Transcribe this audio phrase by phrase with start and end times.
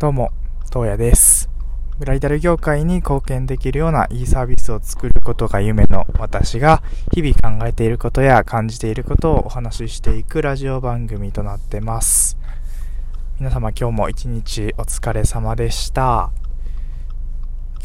[0.00, 0.32] どうも、
[0.72, 1.50] 東野です。
[1.98, 12.38] ブライダル業界に貢献できるようないいサービスを作ることが夢の私が日々考えていることや感じていることをお話ししていくラジオ番組となってます。
[13.38, 16.30] 皆様今日も一日お疲れ様でした。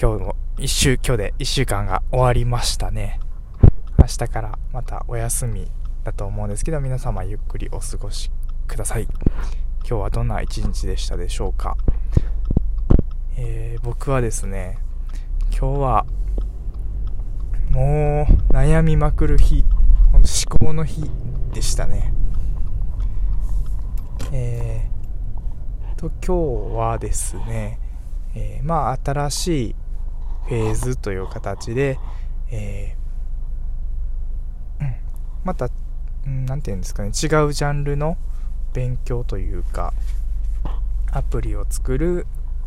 [0.02, 3.20] 今日も一週、今日で一週間が終わりましたね。
[4.00, 5.70] 明日からまたお休み
[6.06, 8.32] だと思うんですけど、皆様ゆっくりお過ごし
[8.68, 9.04] ください。
[9.82, 11.76] 今日はどんな一日でしたでしょうか？
[13.38, 14.80] えー僕はですね、
[15.52, 16.06] 今日は
[17.70, 19.64] もう悩みまくる日、
[20.14, 20.24] 思
[20.58, 21.10] 考の日
[21.54, 22.14] でしたね。
[24.32, 27.80] えーと、今日はですね、
[28.34, 29.76] えーまあ新しい
[30.48, 32.00] フェーズという形で、
[32.52, 33.06] えー
[35.44, 35.70] また、
[36.26, 37.12] うんなんていうんですかね、違う
[37.54, 38.18] ジャンルの
[38.74, 39.94] 勉強というか、
[41.12, 42.26] アプリを作る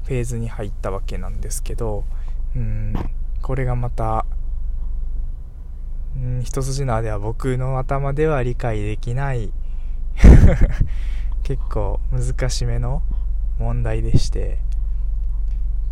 [0.09, 2.05] フェーズに入ったわけなんですけど、
[2.57, 2.95] うん、
[3.43, 4.25] これがまた、
[6.17, 9.53] うん、一筋縄では僕の頭では理解できない
[11.45, 13.03] 結構難しめの
[13.59, 14.59] 問題でして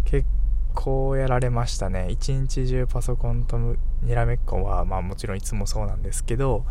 [0.05, 0.27] 結
[0.75, 2.09] 構やられましたね。
[2.11, 6.65] 一日中パソコンとむにらめっこはまあもちろんいつもそうなんですけど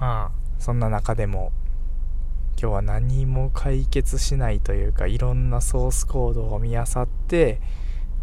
[0.00, 0.42] まあ。
[0.62, 1.50] そんな中でも
[2.60, 7.60] 今日は何も解決しないというかいろんなソースコードを見漁って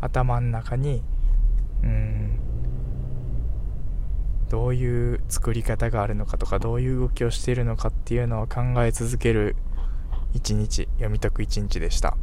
[0.01, 1.03] 頭の中に
[1.83, 2.39] うん
[4.49, 9.55] どういう作り方があるのかとかどういう動きをしているのかっていうのを考え続ける
[10.33, 12.17] 一日読み解く一日でした。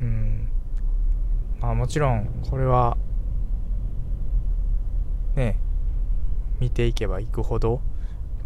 [0.00, 0.48] うん。
[1.60, 2.96] まあもちろんこれは
[5.36, 5.58] ね
[6.60, 7.80] 見ていけばいくほど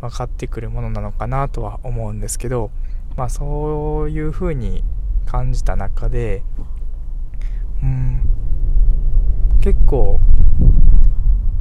[0.02, 2.70] 分かってくるものなのかなとは思うんですけど
[3.16, 4.84] まあそういうふうに
[5.26, 6.42] 感じた中で
[7.82, 8.28] うん
[9.62, 10.18] 結構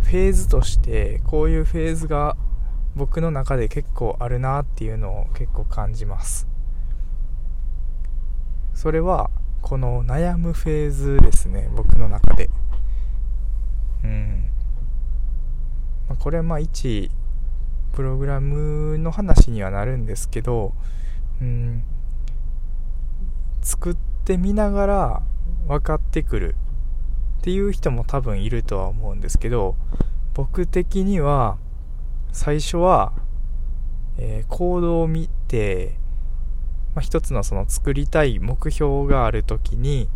[0.02, 2.36] フェーズとしてこういうフェーズが
[2.96, 6.48] 僕の中で結構あるなっていうのを結構感じます。
[8.74, 9.30] それは
[9.62, 12.50] この悩むフェーズですね僕の中で。
[14.04, 14.50] うん。
[16.10, 17.12] まあこれはまあ一
[17.94, 20.74] プログラムの話にはなるんですけど
[21.42, 21.84] うん
[23.62, 25.22] 作ってみながら
[25.68, 26.56] 分かってくる
[27.40, 29.76] っていう人も多分いるとは思うんですけど
[30.34, 31.58] 僕的には
[32.32, 33.14] 最初は、
[34.18, 35.96] えーコードを見て、
[36.96, 40.08] まあ、一つのその作りたい目標がある時に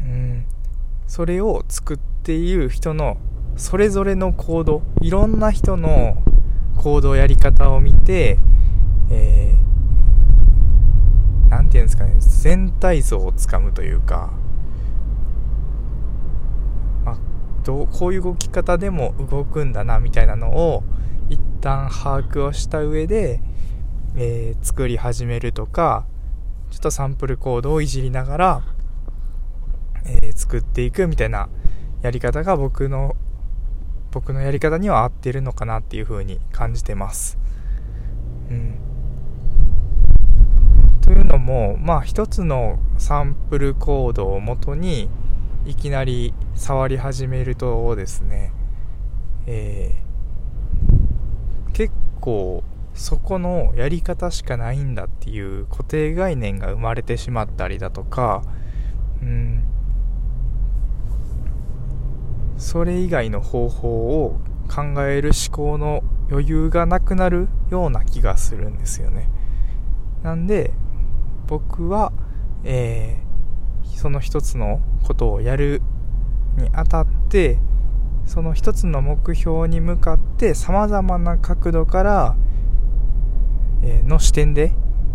[0.00, 0.44] うん
[1.06, 3.16] それを作っている人の
[3.56, 6.22] それぞれのコードいろんな人の
[6.78, 8.38] コードやり方を見て、
[9.10, 9.68] えー
[11.50, 14.30] なんていうんですかね全体像をつかむというか、
[17.04, 17.18] まあ、
[17.64, 20.82] どうこういう動き方でも動くんだなみたいなのを
[21.30, 23.40] 一旦把握をした上で、
[24.16, 26.06] えー作り始めるとか
[26.70, 28.62] ちょっとサンプルコードをいじりながら、
[30.04, 31.48] えー作っていくみたいな
[32.02, 33.16] やり方が僕の
[34.18, 37.38] 僕のやり方には合ってるのかなっていう風に感じてます。
[38.50, 38.74] うん、
[41.02, 45.08] というのもまあ一つのサンプルコードを元に
[45.66, 48.52] いきなり触り始めるとですね、
[49.46, 50.08] えー
[51.74, 58.42] 結構そこのやり方しかないんだっていう固定概念が生まれてしまったりだとか、
[59.22, 59.62] うん、
[62.58, 69.28] それ以外の方法を考える思考の余裕がなくなるような気がするんですよね。
[70.22, 70.72] なんで
[71.46, 72.12] 僕は、
[72.64, 73.28] えー
[73.98, 75.82] その一つのことをやる
[76.56, 77.58] にあたって
[78.26, 82.36] その一つの目標に向かって様々な角度から、
[83.82, 84.72] えーの視点で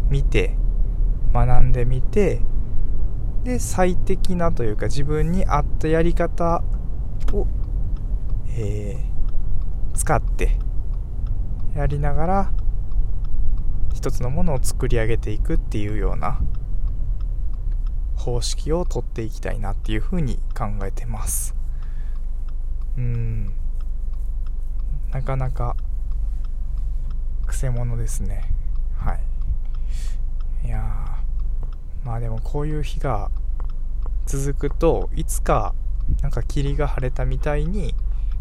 [0.10, 0.58] 見て
[1.34, 2.42] 学んでみて
[3.46, 6.62] で最適なというか自分に合ったやり方
[7.34, 7.48] を、
[8.58, 9.14] えー
[9.94, 10.58] 使って
[11.76, 12.54] やりながら
[13.94, 16.40] 一つのものを作り上げていくっていうような
[18.16, 21.56] 方式を取っていきたいなっていうふうに考えてます。
[22.98, 23.54] うん。
[25.12, 25.76] なかなか
[27.46, 28.52] くせ者ですね。
[28.98, 30.68] はい。
[30.68, 30.82] いや
[32.04, 33.30] まあでもこういう日が
[34.26, 35.76] 続くといつか
[36.22, 37.96] なんか霧が晴れたみたいに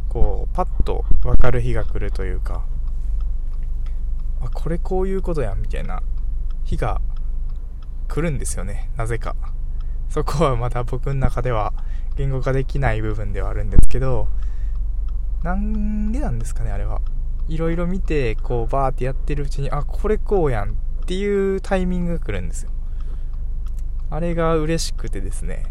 [0.08, 2.64] こうパッと分かる日が来るというか
[4.40, 6.02] あこれこういうことやんみたいな
[6.64, 7.00] 日が
[8.08, 8.90] 来るんですよね。
[8.96, 9.34] なぜか。
[10.10, 11.72] そこはまだ僕の中では
[12.16, 14.28] 言語化できない部分ではあるんですけど
[15.42, 17.00] なんでなんですかねあれは。
[17.48, 20.74] いろいろ見てこうバーってやってるうちにあこれこうやんっ
[21.06, 22.70] ていうタイミングが来るんですよ。
[24.10, 25.64] あれが嬉しくてですね。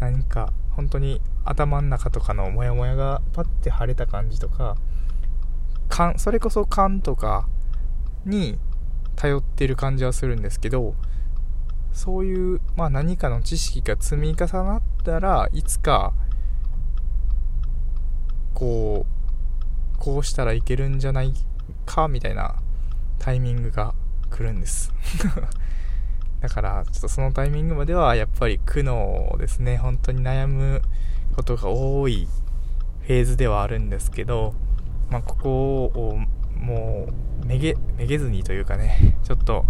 [0.00, 4.76] 何か本当に頭の中とかのモヤモヤがパッて晴れた感じとか
[5.88, 7.48] 勘それこそ勘とか
[8.24, 8.58] に
[9.16, 10.94] 頼ってる感じはするんですけど
[11.92, 16.12] そういう、まあ、何かの知識が積み重なったらいつか
[18.54, 21.34] こうこうしたらいけるんじゃない
[21.86, 22.56] かみたいな
[23.18, 23.94] タイミングが
[24.30, 24.92] 来るんです。
[26.40, 29.76] だからちょっとそのタイミングまではやっぱり苦悩ですね。
[29.76, 30.82] 本当に悩む
[31.34, 32.28] ことが多い
[33.02, 34.54] フェーズではあるんですけど、
[35.10, 36.18] まあ、ここを
[36.56, 37.08] も
[37.42, 39.64] うめげめげずにというかねちょっと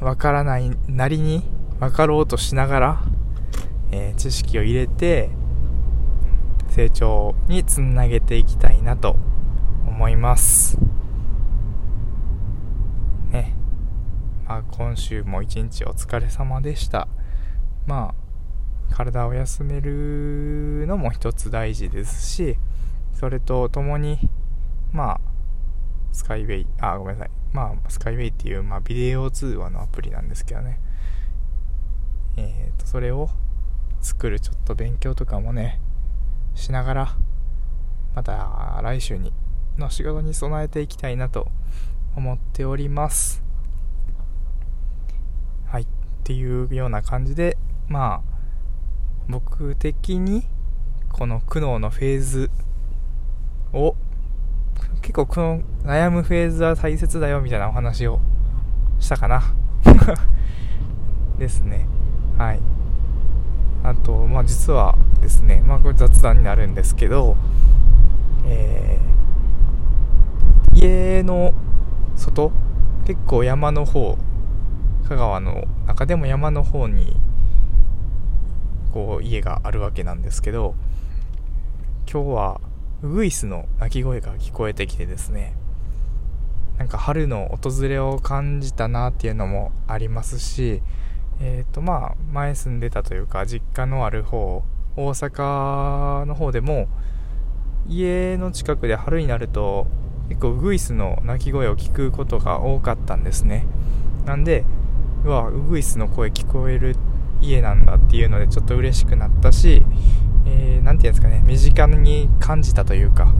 [0.00, 1.42] わからないなりに
[1.80, 3.02] 分かろうとしながら、
[3.92, 5.30] えー、知識を入れて
[6.70, 9.16] 成長につなげていきたいなと
[9.86, 10.78] 思います
[13.30, 13.54] ね
[14.48, 17.08] まあ今週も一日お疲れ様でした
[17.86, 18.14] ま
[18.90, 22.56] あ体を休めるのも一つ大事ですし
[23.12, 24.18] それとともに
[24.92, 25.20] まあ
[26.12, 30.78] スカイウェイあごめんなさいまあ、スカイウェイっていう、まあ、ビデオ通話のアプリなんですけどね。
[32.36, 33.30] えっ、ー、と、それを
[34.02, 35.80] 作るちょっと勉強とかもね、
[36.54, 37.16] しながら、
[38.14, 39.32] また来週に、
[39.78, 41.48] の仕事に備えていきたいなと
[42.14, 43.45] 思っております。
[46.26, 47.56] っていうような感じで、
[47.86, 48.22] まあ、
[49.28, 50.42] 僕的に、
[51.12, 52.50] この苦悩のフェーズ
[53.72, 53.94] を
[55.02, 58.18] 結構この悩むフェーズは大切だよみたいなお話を
[58.98, 59.40] したかな。
[61.38, 61.86] ですね。
[62.36, 62.60] はい。
[63.84, 67.36] あとまあ実はですねまあこれ雑談になるんですけど
[68.46, 71.54] えー、家の
[72.16, 72.50] 外
[73.06, 74.18] 結構山の方
[75.08, 77.16] 香川の中でも山の方に
[78.92, 80.74] こう家があるわけなんですけど
[82.10, 82.60] 今日は
[83.02, 85.54] ウグイスの鳴き声が聞こえてきてですね
[86.76, 90.82] なんか春の訪れを感じたなっていうのもありますし
[91.40, 94.64] えっ、ー、とまあ前住んでたというか実家のある方
[94.96, 96.88] 大阪の方でも
[97.88, 99.86] 家の近くで春になると
[100.28, 103.64] 結構ウグイスの鳴き声を聞くことが多かったんですね。
[104.26, 104.66] なんで
[105.26, 106.96] うわウグイスの声聞こえる
[107.42, 109.84] 家なんだっていうのでちょっと嬉しくなったし
[110.46, 113.34] えー、て言うんですかね、身近に感じたというか、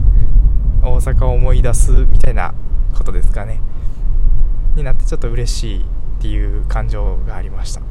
[0.83, 2.53] 大阪を思い出すみたいな
[2.95, 3.61] ことですかね。
[4.75, 5.83] になってちょっと嬉しいっ
[6.21, 7.81] ていう感情がありました。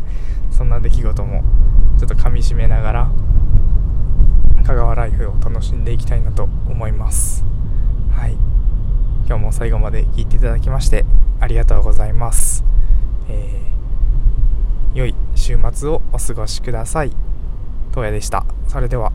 [0.52, 1.42] そんな出来事も
[1.98, 3.10] ちょっと噛みしめながら、
[4.64, 7.44] 香川ライフを楽しんでいきたいなと思います。
[8.10, 8.36] はい。
[9.26, 11.04] 今日も最後まで聞いていただきまして
[11.40, 12.77] ありがとうございます。
[13.28, 17.10] えー、良い週末をお過ごしください。
[17.90, 18.44] 東野でした。
[18.68, 19.12] それでは。